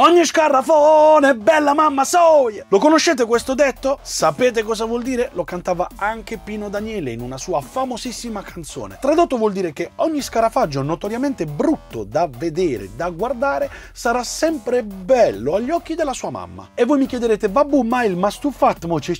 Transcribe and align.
Ogni 0.00 0.24
scarafone, 0.24 1.34
bella 1.34 1.74
mamma 1.74 2.04
soia! 2.04 2.64
Lo 2.68 2.78
conoscete 2.78 3.24
questo 3.24 3.54
detto? 3.54 3.98
Sapete 4.00 4.62
cosa 4.62 4.84
vuol 4.84 5.02
dire? 5.02 5.30
Lo 5.32 5.42
cantava 5.42 5.88
anche 5.96 6.38
Pino 6.38 6.68
Daniele 6.68 7.10
in 7.10 7.20
una 7.20 7.36
sua 7.36 7.60
famosissima 7.60 8.40
canzone. 8.42 8.98
Tradotto 9.00 9.36
vuol 9.36 9.50
dire 9.50 9.72
che 9.72 9.90
ogni 9.96 10.22
scarafaggio 10.22 10.82
notoriamente 10.82 11.46
brutto 11.46 12.04
da 12.04 12.28
vedere, 12.28 12.90
da 12.94 13.10
guardare, 13.10 13.68
sarà 13.92 14.22
sempre 14.22 14.84
bello 14.84 15.56
agli 15.56 15.70
occhi 15.70 15.96
della 15.96 16.12
sua 16.12 16.30
mamma. 16.30 16.68
E 16.74 16.84
voi 16.84 16.98
mi 16.98 17.06
chiederete, 17.06 17.48
babù, 17.48 17.82
ma 17.82 18.04
il 18.04 18.16
mastufat 18.16 18.84
mo 18.84 19.00
c'è 19.00 19.14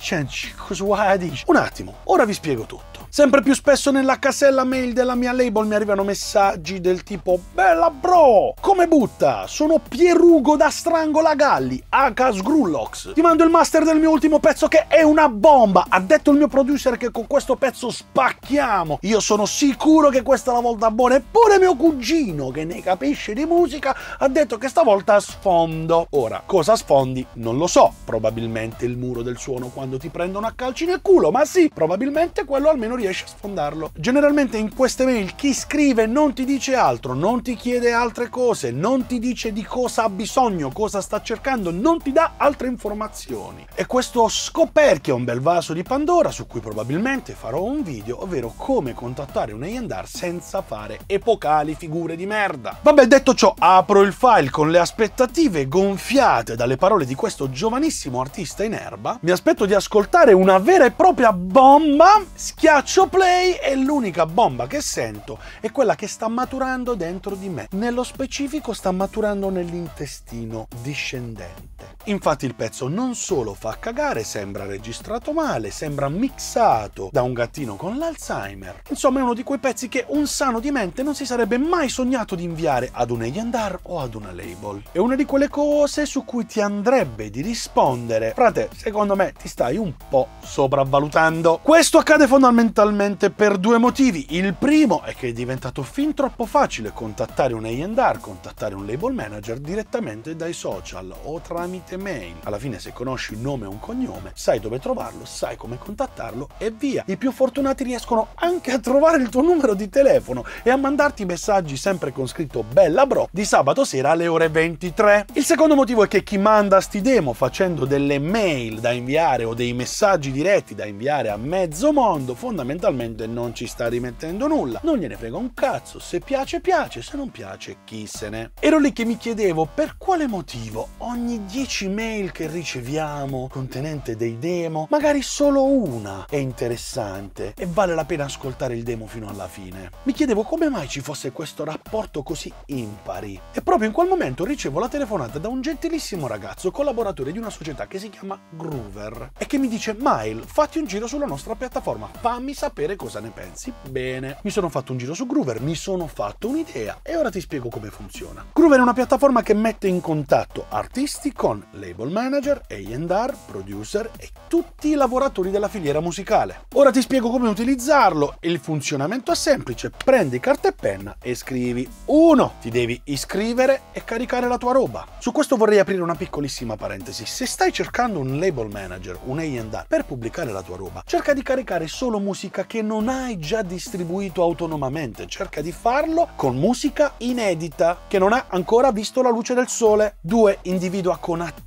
cosa 0.55 1.17
dire? 1.17 1.43
Un 1.47 1.57
attimo, 1.57 1.95
ora 2.05 2.23
vi 2.23 2.31
spiego 2.31 2.63
tutto. 2.63 2.99
Sempre 3.09 3.41
più 3.41 3.55
spesso 3.55 3.89
nella 3.89 4.19
casella 4.19 4.63
mail 4.63 4.93
della 4.93 5.15
mia 5.15 5.31
label 5.31 5.65
mi 5.65 5.73
arrivano 5.73 6.03
messaggi 6.03 6.79
del 6.79 7.01
tipo 7.01 7.39
Bella 7.53 7.89
bro! 7.89 8.53
Come 8.61 8.87
butta? 8.87 9.47
Sono 9.47 9.79
Pierugo 9.79 10.55
da 10.55 10.68
Strangolagalli, 10.69 11.83
H. 11.89 12.31
Sgrullox. 12.31 13.13
Ti 13.13 13.21
mando 13.21 13.43
il 13.43 13.49
master 13.49 13.83
del 13.83 13.99
mio 13.99 14.11
ultimo 14.11 14.39
pezzo 14.39 14.67
che 14.67 14.87
è 14.87 15.01
una 15.01 15.29
bomba. 15.29 15.85
Ha 15.87 15.99
detto 15.99 16.31
il 16.31 16.37
mio 16.37 16.47
producer 16.47 16.97
che 16.97 17.11
con 17.11 17.27
questo 17.27 17.55
pezzo 17.55 17.91
spacchiamo. 17.91 18.99
Io 19.01 19.19
sono 19.19 19.45
sicuro 19.45 20.09
che 20.09 20.21
questa 20.21 20.51
è 20.51 20.53
la 20.53 20.61
volta 20.61 20.91
buona. 20.91 21.15
Eppure 21.15 21.59
mio 21.59 21.75
cugino, 21.75 22.49
che 22.49 22.65
ne 22.65 22.81
capisce 22.81 23.33
di 23.33 23.45
musica, 23.45 23.95
ha 24.17 24.27
detto 24.27 24.57
che 24.57 24.67
stavolta 24.67 25.19
sfondo. 25.19 26.07
Ora, 26.11 26.43
cosa 26.45 26.75
sfondi? 26.75 27.25
Non 27.33 27.57
lo 27.57 27.67
so. 27.67 27.93
Probabilmente 28.05 28.85
il 28.85 28.97
muro 28.97 29.21
del 29.21 29.37
suono 29.37 29.67
quando 29.67 29.97
ti 29.97 30.09
prendono 30.09 30.47
a 30.47 30.53
calci 30.55 30.85
nel 30.85 31.01
culo. 31.01 31.31
Ma 31.31 31.45
sì, 31.45 31.71
probabilmente 31.73 32.45
quello 32.45 32.69
almeno 32.69 32.95
riesci 32.95 33.23
a 33.23 33.27
sfondarlo. 33.27 33.91
Generalmente 33.95 34.57
in 34.57 34.73
queste 34.73 35.05
mail 35.05 35.35
chi 35.35 35.53
scrive 35.53 36.05
non 36.05 36.33
ti 36.33 36.45
dice 36.45 36.75
altro, 36.75 37.13
non 37.13 37.41
ti 37.41 37.55
chiede 37.55 37.91
altre 37.91 38.29
cose, 38.29 38.71
non 38.71 39.05
ti 39.05 39.19
dice 39.19 39.53
di 39.53 39.63
cosa 39.63 40.03
ha 40.03 40.09
bisogno, 40.09 40.58
cosa 40.67 40.99
sta 40.99 41.21
cercando, 41.21 41.71
non 41.71 42.01
ti 42.01 42.11
dà 42.11 42.33
altre 42.35 42.67
informazioni. 42.67 43.65
E 43.73 43.85
questo 43.85 44.27
scoperchia 44.27 45.13
un 45.13 45.23
bel 45.23 45.39
vaso 45.39 45.71
di 45.71 45.83
Pandora 45.83 46.31
su 46.31 46.45
cui 46.45 46.59
probabilmente 46.59 47.33
farò 47.33 47.63
un 47.63 47.81
video, 47.81 48.21
ovvero 48.21 48.53
come 48.57 48.93
contattare 48.93 49.53
un 49.53 49.63
A&R 49.63 50.05
senza 50.05 50.61
fare 50.61 50.99
epocali 51.05 51.75
figure 51.75 52.17
di 52.17 52.25
merda. 52.25 52.77
Vabbè, 52.81 53.05
detto 53.05 53.33
ciò, 53.33 53.53
apro 53.57 54.01
il 54.01 54.11
file 54.11 54.49
con 54.49 54.69
le 54.69 54.79
aspettative 54.79 55.67
gonfiate 55.67 56.55
dalle 56.57 56.75
parole 56.75 57.05
di 57.05 57.15
questo 57.15 57.49
giovanissimo 57.49 58.19
artista 58.19 58.65
in 58.65 58.73
erba. 58.73 59.17
Mi 59.21 59.31
aspetto 59.31 59.65
di 59.65 59.73
ascoltare 59.73 60.33
una 60.33 60.57
vera 60.57 60.85
e 60.85 60.91
propria 60.91 61.31
bomba, 61.31 62.21
schiaccio 62.33 63.07
play 63.07 63.53
e 63.61 63.75
l'unica 63.75 64.25
bomba 64.25 64.67
che 64.67 64.81
sento 64.81 65.39
è 65.61 65.71
quella 65.71 65.95
che 65.95 66.07
sta 66.07 66.27
maturando 66.27 66.95
dentro 66.95 67.35
di 67.35 67.49
me. 67.49 67.67
Nello 67.71 68.03
specifico 68.03 68.73
sta 68.73 68.91
maturando 68.91 69.49
nell'intestino 69.49 70.38
discendente. 70.83 71.78
Infatti 72.09 72.45
il 72.45 72.55
pezzo 72.55 72.87
non 72.87 73.15
solo 73.15 73.53
fa 73.53 73.77
cagare, 73.79 74.23
sembra 74.23 74.65
registrato 74.65 75.31
male, 75.31 75.71
sembra 75.71 76.09
mixato 76.09 77.09
da 77.11 77.21
un 77.21 77.33
gattino 77.33 77.75
con 77.75 77.97
l'Alzheimer. 77.97 78.81
Insomma 78.89 79.19
è 79.19 79.23
uno 79.23 79.33
di 79.33 79.43
quei 79.43 79.59
pezzi 79.59 79.89
che 79.89 80.05
un 80.09 80.27
sano 80.27 80.59
di 80.59 80.71
mente 80.71 81.03
non 81.03 81.15
si 81.15 81.25
sarebbe 81.25 81.57
mai 81.57 81.89
sognato 81.89 82.35
di 82.35 82.43
inviare 82.43 82.89
ad 82.91 83.11
un 83.11 83.21
A&R 83.21 83.79
o 83.83 83.99
ad 83.99 84.15
una 84.15 84.31
label. 84.31 84.83
È 84.91 84.97
una 84.97 85.15
di 85.15 85.25
quelle 85.25 85.49
cose 85.49 86.05
su 86.05 86.25
cui 86.25 86.45
ti 86.45 86.61
andrebbe 86.61 87.29
di 87.29 87.41
rispondere. 87.41 88.33
Frate, 88.33 88.69
secondo 88.75 89.15
me 89.15 89.33
ti 89.39 89.47
stai 89.47 89.77
un 89.77 89.93
po' 90.09 90.27
sopravvalutando. 90.41 91.59
Questo 91.63 91.97
accade 91.97 92.27
fondamentalmente 92.27 92.47
fondamentalmente 92.49 93.29
per 93.29 93.57
due 93.57 93.77
motivi. 93.77 94.25
Il 94.29 94.53
primo 94.53 95.03
è 95.03 95.13
che 95.13 95.29
è 95.29 95.31
diventato 95.31 95.83
fin 95.83 96.13
troppo 96.13 96.45
facile 96.45 96.91
contattare 96.93 97.53
un 97.53 97.65
A&R, 97.65 98.19
contattare 98.19 98.75
un 98.75 98.85
label 98.85 99.13
manager 99.13 99.59
direttamente 99.59 100.35
dai 100.35 100.53
social 100.53 101.13
o 101.23 101.39
tramite 101.39 101.97
mail. 101.99 102.35
Alla 102.43 102.57
fine 102.57 102.79
se 102.79 102.93
conosci 102.93 103.33
un 103.33 103.41
nome 103.41 103.65
e 103.65 103.69
un 103.69 103.79
cognome, 103.79 104.31
sai 104.33 104.59
dove 104.59 104.79
trovarlo, 104.79 105.25
sai 105.25 105.55
come 105.55 105.77
contattarlo 105.77 106.49
e 106.57 106.71
via. 106.71 107.03
I 107.07 107.17
più 107.17 107.31
fortunati 107.31 107.83
riescono 107.83 108.29
anche 108.35 108.71
a 108.71 108.79
trovare 108.79 109.21
il 109.21 109.29
tuo 109.29 109.41
numero 109.41 109.73
di 109.73 109.89
telefono 109.89 110.45
e 110.63 110.69
a 110.69 110.77
mandarti 110.77 111.25
messaggi 111.25 111.77
sempre 111.77 112.11
con 112.11 112.27
scritto 112.27 112.63
bella 112.63 113.05
bro 113.05 113.27
di 113.31 113.45
sabato 113.45 113.83
sera 113.83 114.11
alle 114.11 114.27
ore 114.27 114.49
23. 114.49 115.27
Il 115.33 115.43
secondo 115.43 115.75
motivo 115.75 116.03
è 116.03 116.07
che 116.07 116.23
chi 116.23 116.37
manda 116.37 116.79
sti 116.79 117.01
demo 117.01 117.33
facendo 117.33 117.85
delle 117.85 118.19
mail 118.19 118.79
da 118.79 118.91
inviare 118.91 119.43
o 119.43 119.53
dei 119.53 119.73
messaggi 119.73 120.31
diretti 120.31 120.75
da 120.75 120.85
inviare 120.85 121.29
a 121.29 121.37
mezzo 121.37 121.91
mondo 121.91 122.35
fondamentalmente 122.35 123.27
non 123.27 123.53
ci 123.53 123.67
sta 123.67 123.87
rimettendo 123.87 124.47
nulla. 124.47 124.79
Non 124.83 124.97
gliene 124.97 125.17
frega 125.17 125.37
un 125.37 125.53
cazzo, 125.53 125.99
se 125.99 126.19
piace 126.19 126.61
piace, 126.61 127.01
se 127.01 127.17
non 127.17 127.29
piace 127.29 127.77
chi 127.83 128.07
se 128.07 128.29
ne. 128.29 128.51
Ero 128.59 128.79
lì 128.79 128.93
che 128.93 129.05
mi 129.05 129.17
chiedevo 129.17 129.67
per 129.73 129.95
quale 129.97 130.27
motivo 130.27 130.89
ogni 130.99 131.45
10 131.45 131.88
mail 131.93 132.31
che 132.31 132.47
riceviamo 132.47 133.47
contenente 133.49 134.15
dei 134.15 134.37
demo, 134.39 134.87
magari 134.89 135.21
solo 135.21 135.63
una 135.65 136.25
è 136.29 136.37
interessante 136.37 137.53
e 137.57 137.67
vale 137.67 137.95
la 137.95 138.05
pena 138.05 138.25
ascoltare 138.25 138.75
il 138.75 138.83
demo 138.83 139.07
fino 139.07 139.27
alla 139.27 139.47
fine. 139.47 139.89
Mi 140.03 140.13
chiedevo 140.13 140.43
come 140.43 140.69
mai 140.69 140.87
ci 140.87 141.01
fosse 141.01 141.31
questo 141.31 141.63
rapporto 141.63 142.23
così 142.23 142.51
impari. 142.67 143.39
E 143.51 143.61
proprio 143.61 143.87
in 143.87 143.93
quel 143.93 144.07
momento 144.07 144.45
ricevo 144.45 144.79
la 144.79 144.87
telefonata 144.87 145.39
da 145.39 145.47
un 145.47 145.61
gentilissimo 145.61 146.27
ragazzo 146.27 146.71
collaboratore 146.71 147.31
di 147.31 147.37
una 147.37 147.49
società 147.49 147.87
che 147.87 147.99
si 147.99 148.09
chiama 148.09 148.39
Groover 148.49 149.31
e 149.37 149.45
che 149.45 149.57
mi 149.57 149.67
dice 149.67 149.93
Mail, 149.93 150.43
fatti 150.45 150.77
un 150.77 150.85
giro 150.85 151.07
sulla 151.07 151.25
nostra 151.25 151.55
piattaforma, 151.55 152.09
fammi 152.19 152.53
sapere 152.53 152.95
cosa 152.95 153.19
ne 153.19 153.29
pensi. 153.29 153.73
Bene, 153.89 154.37
mi 154.43 154.49
sono 154.49 154.69
fatto 154.69 154.91
un 154.91 154.97
giro 154.97 155.13
su 155.13 155.25
Groover, 155.25 155.61
mi 155.61 155.75
sono 155.75 156.07
fatto 156.07 156.47
un'idea 156.47 156.99
e 157.01 157.15
ora 157.15 157.29
ti 157.29 157.41
spiego 157.41 157.69
come 157.69 157.89
funziona. 157.89 158.45
Groover 158.53 158.79
è 158.79 158.81
una 158.81 158.93
piattaforma 158.93 159.41
che 159.41 159.53
mette 159.53 159.87
in 159.87 160.01
contatto 160.01 160.65
artisti 160.69 161.33
con 161.33 161.65
label 161.71 162.09
manager, 162.09 162.61
A&R, 162.69 163.35
producer 163.45 164.09
e 164.17 164.29
tutti 164.47 164.89
i 164.89 164.95
lavoratori 164.95 165.51
della 165.51 165.67
filiera 165.67 165.99
musicale. 165.99 166.65
Ora 166.73 166.91
ti 166.91 167.01
spiego 167.01 167.29
come 167.29 167.49
utilizzarlo. 167.49 168.37
Il 168.41 168.59
funzionamento 168.59 169.31
è 169.31 169.35
semplice, 169.35 169.91
prendi 169.91 170.39
carta 170.39 170.69
e 170.69 170.73
penna 170.73 171.15
e 171.21 171.35
scrivi 171.35 171.87
1. 172.05 172.53
Ti 172.61 172.69
devi 172.69 172.99
iscrivere 173.05 173.81
e 173.91 174.03
caricare 174.03 174.47
la 174.47 174.57
tua 174.57 174.73
roba. 174.73 175.05
Su 175.19 175.31
questo 175.31 175.55
vorrei 175.55 175.79
aprire 175.79 176.01
una 176.01 176.15
piccolissima 176.15 176.75
parentesi. 176.75 177.25
Se 177.25 177.45
stai 177.45 177.71
cercando 177.71 178.19
un 178.19 178.39
label 178.39 178.69
manager, 178.69 179.19
un 179.25 179.39
A&R 179.39 179.85
per 179.87 180.05
pubblicare 180.05 180.51
la 180.51 180.61
tua 180.61 180.77
roba, 180.77 181.03
cerca 181.05 181.33
di 181.33 181.43
caricare 181.43 181.87
solo 181.87 182.19
musica 182.19 182.65
che 182.65 182.81
non 182.81 183.09
hai 183.09 183.37
già 183.37 183.61
distribuito 183.61 184.41
autonomamente, 184.41 185.27
cerca 185.27 185.61
di 185.61 185.71
farlo 185.71 186.29
con 186.35 186.55
musica 186.55 187.13
inedita 187.17 188.01
che 188.07 188.19
non 188.19 188.33
ha 188.33 188.45
ancora 188.49 188.91
visto 188.91 189.21
la 189.21 189.29
luce 189.29 189.53
del 189.53 189.67
sole. 189.67 190.17
2. 190.21 190.59
Individua 190.63 191.17
con 191.17 191.41
attenzione, 191.41 191.58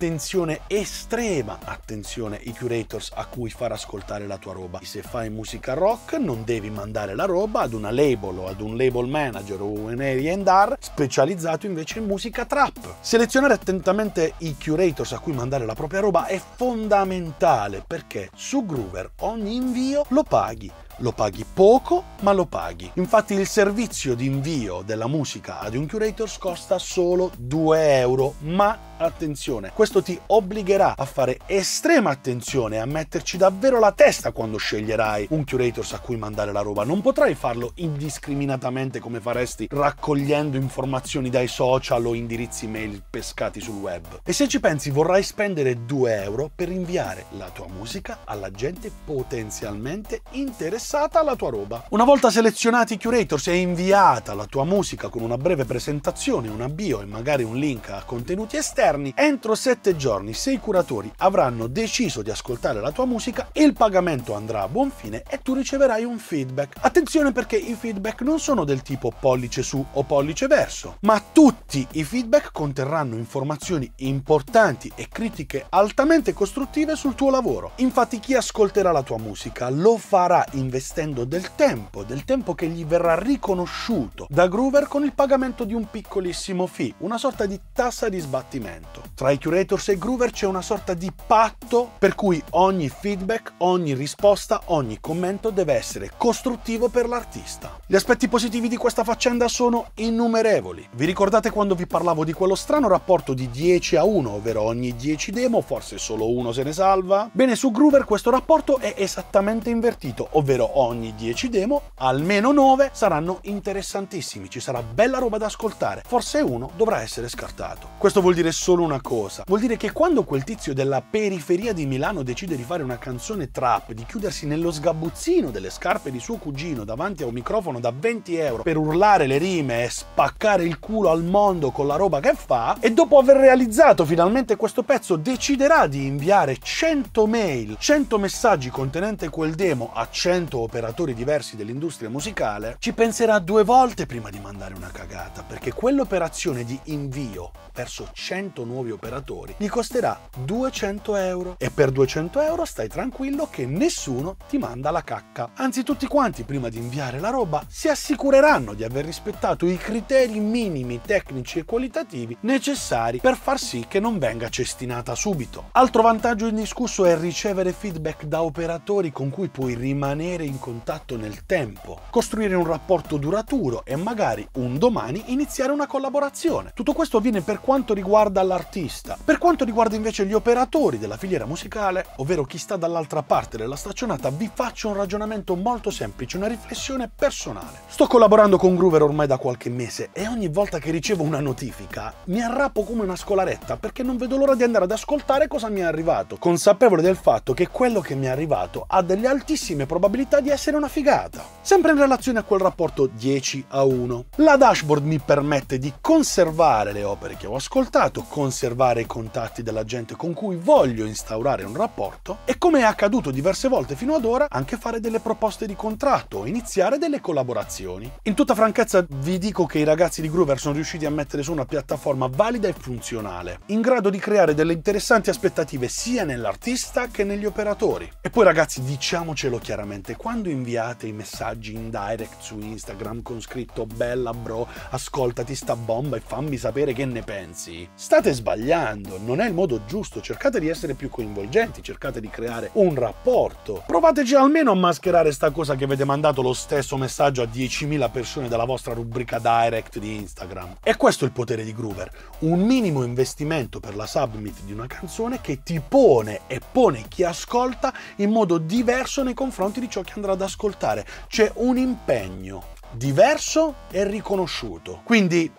estrema 0.66 1.58
attenzione, 1.64 2.40
i 2.42 2.52
curators 2.52 3.12
a 3.14 3.26
cui 3.26 3.50
far 3.50 3.70
ascoltare 3.70 4.26
la 4.26 4.36
tua 4.36 4.52
roba. 4.52 4.80
Se 4.82 5.00
fai 5.02 5.30
musica 5.30 5.74
rock 5.74 6.14
non 6.14 6.42
devi 6.44 6.70
mandare 6.70 7.14
la 7.14 7.24
roba 7.24 7.60
ad 7.60 7.72
una 7.72 7.92
label 7.92 8.38
o 8.38 8.48
ad 8.48 8.60
un 8.60 8.76
label 8.76 9.06
manager 9.06 9.60
o 9.60 9.66
un 9.66 10.00
A&R 10.00 10.76
specializzato 10.80 11.66
invece 11.66 12.00
in 12.00 12.06
musica 12.06 12.44
trap. 12.44 12.96
Selezionare 13.00 13.54
attentamente 13.54 14.34
i 14.38 14.56
curators 14.56 15.12
a 15.12 15.20
cui 15.20 15.32
mandare 15.32 15.66
la 15.66 15.74
propria 15.74 16.00
roba 16.00 16.26
è 16.26 16.40
fondamentale 16.56 17.84
perché 17.86 18.30
su 18.34 18.66
Groover 18.66 19.12
ogni 19.20 19.54
invio 19.54 20.04
lo 20.08 20.24
paghi 20.24 20.70
lo 20.98 21.12
paghi 21.12 21.44
poco, 21.50 22.04
ma 22.20 22.32
lo 22.32 22.46
paghi. 22.46 22.90
Infatti 22.94 23.34
il 23.34 23.46
servizio 23.46 24.14
di 24.14 24.26
invio 24.26 24.82
della 24.82 25.06
musica 25.06 25.58
ad 25.60 25.74
un 25.74 25.88
curators 25.88 26.38
costa 26.38 26.78
solo 26.78 27.30
2 27.36 27.98
euro, 27.98 28.34
ma 28.40 28.90
attenzione, 28.98 29.72
questo 29.74 30.00
ti 30.02 30.18
obbligherà 30.26 30.94
a 30.96 31.04
fare 31.04 31.38
estrema 31.46 32.10
attenzione, 32.10 32.78
a 32.78 32.86
metterci 32.86 33.36
davvero 33.36 33.80
la 33.80 33.90
testa 33.92 34.30
quando 34.30 34.58
sceglierai 34.58 35.28
un 35.30 35.44
curators 35.44 35.94
a 35.94 35.98
cui 35.98 36.16
mandare 36.16 36.52
la 36.52 36.60
roba. 36.60 36.84
Non 36.84 37.00
potrai 37.00 37.34
farlo 37.34 37.72
indiscriminatamente 37.76 39.00
come 39.00 39.20
faresti 39.20 39.66
raccogliendo 39.70 40.56
informazioni 40.56 41.30
dai 41.30 41.48
social 41.48 42.06
o 42.06 42.14
indirizzi 42.14 42.68
mail 42.68 43.02
pescati 43.08 43.60
sul 43.60 43.76
web. 43.76 44.20
E 44.22 44.32
se 44.32 44.46
ci 44.46 44.60
pensi 44.60 44.90
vorrai 44.90 45.22
spendere 45.22 45.84
2 45.84 46.22
euro 46.22 46.50
per 46.54 46.70
inviare 46.70 47.24
la 47.30 47.48
tua 47.48 47.66
musica 47.66 48.20
alla 48.24 48.50
gente 48.50 48.90
potenzialmente 49.04 50.22
interessata 50.32 50.81
interessata 50.82 51.20
alla 51.20 51.36
tua 51.36 51.50
roba. 51.50 51.84
Una 51.90 52.02
volta 52.02 52.28
selezionati 52.28 52.94
i 52.94 52.98
curators 52.98 53.46
e 53.46 53.54
inviata 53.54 54.34
la 54.34 54.46
tua 54.46 54.64
musica 54.64 55.08
con 55.08 55.22
una 55.22 55.36
breve 55.36 55.64
presentazione, 55.64 56.48
una 56.48 56.68
bio 56.68 57.00
e 57.00 57.04
magari 57.04 57.44
un 57.44 57.56
link 57.56 57.90
a 57.90 58.02
contenuti 58.04 58.56
esterni, 58.56 59.12
entro 59.14 59.54
7 59.54 59.94
giorni 59.94 60.34
se 60.34 60.50
i 60.50 60.58
curatori 60.58 61.10
avranno 61.18 61.68
deciso 61.68 62.20
di 62.22 62.30
ascoltare 62.30 62.80
la 62.80 62.90
tua 62.90 63.06
musica, 63.06 63.48
il 63.52 63.74
pagamento 63.74 64.34
andrà 64.34 64.62
a 64.62 64.68
buon 64.68 64.90
fine 64.90 65.22
e 65.28 65.40
tu 65.40 65.54
riceverai 65.54 66.02
un 66.02 66.18
feedback. 66.18 66.78
Attenzione 66.80 67.30
perché 67.30 67.56
i 67.56 67.74
feedback 67.74 68.22
non 68.22 68.40
sono 68.40 68.64
del 68.64 68.82
tipo 68.82 69.12
pollice 69.16 69.62
su 69.62 69.84
o 69.92 70.02
pollice 70.02 70.48
verso, 70.48 70.96
ma 71.02 71.22
tutti 71.32 71.86
i 71.92 72.02
feedback 72.02 72.50
conterranno 72.50 73.14
informazioni 73.14 73.88
importanti 73.98 74.90
e 74.96 75.06
critiche 75.08 75.64
altamente 75.68 76.32
costruttive 76.32 76.96
sul 76.96 77.14
tuo 77.14 77.30
lavoro. 77.30 77.72
Infatti 77.76 78.18
chi 78.18 78.34
ascolterà 78.34 78.90
la 78.90 79.04
tua 79.04 79.18
musica 79.18 79.70
lo 79.70 79.96
farà 79.96 80.44
in 80.52 80.70
investendo 80.72 81.24
del 81.24 81.54
tempo, 81.54 82.02
del 82.02 82.24
tempo 82.24 82.54
che 82.54 82.66
gli 82.66 82.86
verrà 82.86 83.14
riconosciuto 83.18 84.26
da 84.30 84.48
Groover 84.48 84.88
con 84.88 85.04
il 85.04 85.12
pagamento 85.12 85.64
di 85.64 85.74
un 85.74 85.90
piccolissimo 85.90 86.66
fee, 86.66 86.94
una 86.98 87.18
sorta 87.18 87.44
di 87.44 87.60
tassa 87.74 88.08
di 88.08 88.18
sbattimento. 88.18 89.02
Tra 89.14 89.30
i 89.30 89.38
curators 89.38 89.90
e 89.90 89.98
Groover 89.98 90.30
c'è 90.30 90.46
una 90.46 90.62
sorta 90.62 90.94
di 90.94 91.12
patto 91.26 91.90
per 91.98 92.14
cui 92.14 92.42
ogni 92.52 92.88
feedback, 92.88 93.52
ogni 93.58 93.92
risposta, 93.92 94.62
ogni 94.66 94.98
commento 94.98 95.50
deve 95.50 95.74
essere 95.74 96.10
costruttivo 96.16 96.88
per 96.88 97.06
l'artista. 97.06 97.78
Gli 97.86 97.94
aspetti 97.94 98.28
positivi 98.28 98.68
di 98.68 98.78
questa 98.78 99.04
faccenda 99.04 99.48
sono 99.48 99.90
innumerevoli. 99.96 100.88
Vi 100.94 101.04
ricordate 101.04 101.50
quando 101.50 101.74
vi 101.74 101.86
parlavo 101.86 102.24
di 102.24 102.32
quello 102.32 102.54
strano 102.54 102.88
rapporto 102.88 103.34
di 103.34 103.50
10 103.50 103.96
a 103.96 104.04
1, 104.04 104.30
ovvero 104.30 104.62
ogni 104.62 104.96
10 104.96 105.32
demo 105.32 105.60
forse 105.60 105.98
solo 105.98 106.34
uno 106.34 106.50
se 106.52 106.62
ne 106.62 106.72
salva? 106.72 107.28
Bene, 107.30 107.56
su 107.56 107.70
Groover 107.70 108.04
questo 108.04 108.30
rapporto 108.30 108.78
è 108.78 108.94
esattamente 108.96 109.68
invertito, 109.68 110.28
ovvero 110.32 110.61
ogni 110.62 111.14
10 111.14 111.48
demo, 111.48 111.82
almeno 111.96 112.52
9 112.52 112.90
saranno 112.92 113.38
interessantissimi, 113.42 114.48
ci 114.50 114.60
sarà 114.60 114.82
bella 114.82 115.18
roba 115.18 115.38
da 115.38 115.46
ascoltare, 115.46 116.02
forse 116.06 116.40
uno 116.40 116.70
dovrà 116.76 117.00
essere 117.02 117.28
scartato. 117.28 117.88
Questo 117.98 118.20
vuol 118.20 118.34
dire 118.34 118.52
solo 118.52 118.82
una 118.82 119.00
cosa, 119.00 119.44
vuol 119.46 119.60
dire 119.60 119.76
che 119.76 119.92
quando 119.92 120.24
quel 120.24 120.44
tizio 120.44 120.74
della 120.74 121.02
periferia 121.02 121.72
di 121.72 121.86
Milano 121.86 122.22
decide 122.22 122.56
di 122.56 122.62
fare 122.62 122.82
una 122.82 122.98
canzone 122.98 123.50
trap, 123.50 123.92
di 123.92 124.04
chiudersi 124.04 124.46
nello 124.46 124.70
sgabuzzino 124.70 125.50
delle 125.50 125.70
scarpe 125.70 126.10
di 126.10 126.20
suo 126.20 126.36
cugino 126.36 126.84
davanti 126.84 127.22
a 127.22 127.26
un 127.26 127.32
microfono 127.32 127.80
da 127.80 127.92
20 127.94 128.36
euro 128.36 128.62
per 128.62 128.76
urlare 128.76 129.26
le 129.26 129.38
rime 129.38 129.84
e 129.84 129.90
spaccare 129.90 130.64
il 130.64 130.78
culo 130.78 131.10
al 131.10 131.22
mondo 131.22 131.70
con 131.70 131.86
la 131.86 131.96
roba 131.96 132.20
che 132.20 132.34
fa, 132.34 132.76
e 132.80 132.92
dopo 132.92 133.18
aver 133.18 133.36
realizzato 133.36 134.04
finalmente 134.04 134.56
questo 134.56 134.82
pezzo 134.82 135.16
deciderà 135.16 135.86
di 135.86 136.06
inviare 136.06 136.58
100 136.58 137.26
mail, 137.26 137.76
100 137.78 138.18
messaggi 138.18 138.70
contenente 138.70 139.28
quel 139.28 139.54
demo 139.54 139.90
a 139.92 140.08
100 140.10 140.51
operatori 140.58 141.14
diversi 141.14 141.56
dell'industria 141.56 142.10
musicale, 142.10 142.76
ci 142.78 142.92
penserà 142.92 143.38
due 143.38 143.64
volte 143.64 144.06
prima 144.06 144.30
di 144.30 144.38
mandare 144.38 144.74
una 144.74 144.90
cagata, 144.90 145.42
perché 145.42 145.72
quell'operazione 145.72 146.64
di 146.64 146.78
invio 146.84 147.50
verso 147.74 148.08
100 148.12 148.64
nuovi 148.64 148.90
operatori 148.90 149.54
gli 149.56 149.68
costerà 149.68 150.18
200 150.44 151.16
euro 151.16 151.54
e 151.58 151.70
per 151.70 151.90
200 151.90 152.40
euro 152.40 152.64
stai 152.64 152.88
tranquillo 152.88 153.48
che 153.50 153.66
nessuno 153.66 154.36
ti 154.48 154.58
manda 154.58 154.90
la 154.90 155.02
cacca. 155.02 155.50
Anzi 155.54 155.82
tutti 155.82 156.06
quanti 156.06 156.44
prima 156.44 156.68
di 156.68 156.78
inviare 156.78 157.18
la 157.18 157.30
roba 157.30 157.64
si 157.68 157.88
assicureranno 157.88 158.74
di 158.74 158.84
aver 158.84 159.04
rispettato 159.04 159.66
i 159.66 159.76
criteri 159.76 160.38
minimi 160.38 161.00
tecnici 161.00 161.58
e 161.58 161.64
qualitativi 161.64 162.36
necessari 162.40 163.18
per 163.18 163.36
far 163.36 163.58
sì 163.58 163.86
che 163.88 164.00
non 164.00 164.18
venga 164.18 164.48
cestinata 164.48 165.14
subito. 165.14 165.68
Altro 165.72 166.02
vantaggio 166.02 166.46
indiscusso 166.46 167.04
è 167.04 167.18
ricevere 167.18 167.72
feedback 167.72 168.24
da 168.24 168.42
operatori 168.42 169.10
con 169.12 169.30
cui 169.30 169.48
puoi 169.48 169.74
rimanere 169.74 170.41
in 170.44 170.58
contatto 170.58 171.16
nel 171.16 171.46
tempo, 171.46 172.00
costruire 172.10 172.54
un 172.54 172.66
rapporto 172.66 173.16
duraturo 173.16 173.84
e 173.84 173.96
magari 173.96 174.46
un 174.54 174.78
domani 174.78 175.24
iniziare 175.26 175.72
una 175.72 175.86
collaborazione. 175.86 176.72
Tutto 176.74 176.92
questo 176.92 177.18
avviene 177.18 177.40
per 177.40 177.60
quanto 177.60 177.94
riguarda 177.94 178.42
l'artista. 178.42 179.16
Per 179.22 179.38
quanto 179.38 179.64
riguarda 179.64 179.96
invece 179.96 180.26
gli 180.26 180.32
operatori 180.32 180.98
della 180.98 181.16
filiera 181.16 181.46
musicale, 181.46 182.06
ovvero 182.16 182.44
chi 182.44 182.58
sta 182.58 182.76
dall'altra 182.76 183.22
parte 183.22 183.56
della 183.56 183.76
staccionata, 183.76 184.30
vi 184.30 184.50
faccio 184.52 184.88
un 184.88 184.94
ragionamento 184.94 185.54
molto 185.56 185.90
semplice, 185.90 186.36
una 186.36 186.48
riflessione 186.48 187.10
personale. 187.14 187.80
Sto 187.86 188.06
collaborando 188.06 188.56
con 188.56 188.76
Groover 188.76 189.02
ormai 189.02 189.26
da 189.26 189.38
qualche 189.38 189.70
mese 189.70 190.10
e 190.12 190.26
ogni 190.28 190.48
volta 190.48 190.78
che 190.78 190.90
ricevo 190.90 191.22
una 191.22 191.40
notifica 191.40 192.14
mi 192.24 192.40
arrappo 192.40 192.84
come 192.84 193.02
una 193.02 193.16
scolaretta 193.16 193.76
perché 193.76 194.02
non 194.02 194.16
vedo 194.16 194.36
l'ora 194.36 194.54
di 194.54 194.62
andare 194.62 194.84
ad 194.84 194.90
ascoltare 194.90 195.48
cosa 195.48 195.68
mi 195.68 195.80
è 195.80 195.84
arrivato, 195.84 196.36
consapevole 196.36 197.02
del 197.02 197.16
fatto 197.16 197.52
che 197.54 197.68
quello 197.68 198.00
che 198.00 198.14
mi 198.14 198.26
è 198.26 198.30
arrivato 198.30 198.84
ha 198.86 199.02
delle 199.02 199.28
altissime 199.28 199.86
probabilità 199.86 200.31
di 200.40 200.50
essere 200.50 200.76
una 200.76 200.88
figata. 200.88 201.44
Sempre 201.60 201.92
in 201.92 201.98
relazione 201.98 202.38
a 202.38 202.42
quel 202.42 202.60
rapporto 202.60 203.06
10 203.06 203.66
a 203.68 203.84
1. 203.84 204.24
La 204.36 204.56
dashboard 204.56 205.04
mi 205.04 205.18
permette 205.18 205.78
di 205.78 205.92
conservare 206.00 206.92
le 206.92 207.04
opere 207.04 207.36
che 207.36 207.46
ho 207.46 207.54
ascoltato, 207.54 208.24
conservare 208.28 209.02
i 209.02 209.06
contatti 209.06 209.62
della 209.62 209.84
gente 209.84 210.16
con 210.16 210.32
cui 210.32 210.56
voglio 210.56 211.04
instaurare 211.04 211.64
un 211.64 211.76
rapporto 211.76 212.38
e 212.44 212.58
come 212.58 212.80
è 212.80 212.84
accaduto 212.84 213.30
diverse 213.30 213.68
volte 213.68 213.94
fino 213.94 214.14
ad 214.14 214.24
ora 214.24 214.46
anche 214.48 214.76
fare 214.76 215.00
delle 215.00 215.20
proposte 215.20 215.66
di 215.66 215.76
contratto 215.76 216.46
iniziare 216.46 216.98
delle 216.98 217.20
collaborazioni. 217.20 218.10
In 218.24 218.34
tutta 218.34 218.54
franchezza 218.54 219.04
vi 219.08 219.38
dico 219.38 219.66
che 219.66 219.78
i 219.78 219.84
ragazzi 219.84 220.20
di 220.20 220.30
Groover 220.30 220.58
sono 220.58 220.74
riusciti 220.74 221.06
a 221.06 221.10
mettere 221.10 221.42
su 221.42 221.52
una 221.52 221.64
piattaforma 221.64 222.28
valida 222.30 222.68
e 222.68 222.72
funzionale, 222.72 223.60
in 223.66 223.80
grado 223.80 224.10
di 224.10 224.18
creare 224.18 224.54
delle 224.54 224.72
interessanti 224.72 225.30
aspettative 225.30 225.88
sia 225.88 226.24
nell'artista 226.24 227.08
che 227.08 227.24
negli 227.24 227.44
operatori. 227.44 228.10
E 228.20 228.30
poi 228.30 228.44
ragazzi 228.44 228.82
diciamocelo 228.82 229.58
chiaramente, 229.58 230.16
quando 230.22 230.48
inviate 230.48 231.08
i 231.08 231.12
messaggi 231.12 231.74
in 231.74 231.90
direct 231.90 232.42
su 232.42 232.56
Instagram 232.56 233.22
con 233.22 233.40
scritto 233.40 233.86
bella 233.86 234.32
bro, 234.32 234.68
ascoltati 234.90 235.52
sta 235.56 235.74
bomba 235.74 236.16
e 236.16 236.22
fammi 236.24 236.56
sapere 236.56 236.92
che 236.92 237.04
ne 237.04 237.22
pensi, 237.22 237.88
state 237.92 238.32
sbagliando, 238.32 239.18
non 239.18 239.40
è 239.40 239.48
il 239.48 239.52
modo 239.52 239.84
giusto, 239.84 240.20
cercate 240.20 240.60
di 240.60 240.68
essere 240.68 240.94
più 240.94 241.10
coinvolgenti, 241.10 241.82
cercate 241.82 242.20
di 242.20 242.30
creare 242.30 242.70
un 242.74 242.94
rapporto. 242.94 243.82
Provateci 243.84 244.36
almeno 244.36 244.70
a 244.70 244.76
mascherare 244.76 245.32
sta 245.32 245.50
cosa 245.50 245.74
che 245.74 245.82
avete 245.82 246.04
mandato 246.04 246.40
lo 246.40 246.52
stesso 246.52 246.96
messaggio 246.96 247.42
a 247.42 247.48
10.000 247.52 248.08
persone 248.12 248.46
dalla 248.46 248.64
vostra 248.64 248.94
rubrica 248.94 249.40
direct 249.40 249.98
di 249.98 250.14
Instagram. 250.14 250.76
E 250.84 250.96
questo 250.96 251.24
è 251.24 251.26
il 251.26 251.32
potere 251.32 251.64
di 251.64 251.74
Groover, 251.74 252.08
un 252.40 252.60
minimo 252.60 253.02
investimento 253.02 253.80
per 253.80 253.96
la 253.96 254.06
submit 254.06 254.62
di 254.62 254.72
una 254.72 254.86
canzone 254.86 255.40
che 255.40 255.64
ti 255.64 255.80
pone 255.80 256.42
e 256.46 256.60
pone 256.60 257.06
chi 257.08 257.24
ascolta 257.24 257.92
in 258.18 258.30
modo 258.30 258.58
diverso 258.58 259.24
nei 259.24 259.34
confronti 259.34 259.80
di 259.80 259.90
ciò 259.90 260.00
che 260.02 260.10
andrà 260.14 260.32
ad 260.32 260.42
ascoltare. 260.42 261.06
C'è 261.28 261.50
un 261.56 261.76
impegno 261.78 262.64
diverso 262.90 263.74
e 263.90 264.04
riconosciuto. 264.04 265.00
Quindi 265.04 265.50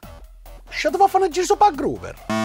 Shut 0.69 0.91
the 0.91 0.97
fuck 0.97 1.15
on 1.15 1.23
a 1.23 1.71
Groover. 1.71 2.42